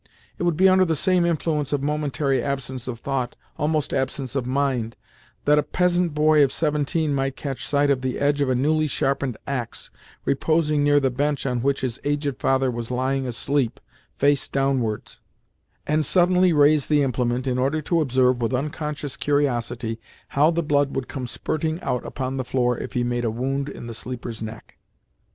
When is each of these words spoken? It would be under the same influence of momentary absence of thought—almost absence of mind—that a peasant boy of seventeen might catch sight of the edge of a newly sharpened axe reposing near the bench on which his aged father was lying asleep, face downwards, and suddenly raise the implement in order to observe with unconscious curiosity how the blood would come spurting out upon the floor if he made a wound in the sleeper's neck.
It 0.39 0.41
would 0.45 0.57
be 0.57 0.67
under 0.67 0.83
the 0.83 0.95
same 0.95 1.27
influence 1.27 1.71
of 1.71 1.83
momentary 1.83 2.41
absence 2.41 2.87
of 2.87 2.99
thought—almost 3.01 3.93
absence 3.93 4.35
of 4.35 4.47
mind—that 4.47 5.59
a 5.59 5.61
peasant 5.61 6.15
boy 6.15 6.43
of 6.43 6.51
seventeen 6.51 7.13
might 7.13 7.35
catch 7.35 7.67
sight 7.67 7.91
of 7.91 8.01
the 8.01 8.17
edge 8.17 8.41
of 8.41 8.49
a 8.49 8.55
newly 8.55 8.87
sharpened 8.87 9.37
axe 9.45 9.91
reposing 10.25 10.83
near 10.83 10.99
the 10.99 11.11
bench 11.11 11.45
on 11.45 11.61
which 11.61 11.81
his 11.81 11.99
aged 12.03 12.39
father 12.39 12.71
was 12.71 12.89
lying 12.89 13.27
asleep, 13.27 13.79
face 14.17 14.47
downwards, 14.47 15.21
and 15.85 16.03
suddenly 16.03 16.51
raise 16.51 16.87
the 16.87 17.03
implement 17.03 17.45
in 17.45 17.59
order 17.59 17.79
to 17.83 18.01
observe 18.01 18.41
with 18.41 18.55
unconscious 18.55 19.15
curiosity 19.15 19.99
how 20.29 20.49
the 20.49 20.63
blood 20.63 20.95
would 20.95 21.07
come 21.07 21.27
spurting 21.27 21.79
out 21.83 22.03
upon 22.07 22.37
the 22.37 22.43
floor 22.43 22.75
if 22.75 22.93
he 22.93 23.03
made 23.03 23.23
a 23.23 23.29
wound 23.29 23.69
in 23.69 23.85
the 23.85 23.93
sleeper's 23.93 24.41
neck. 24.41 24.79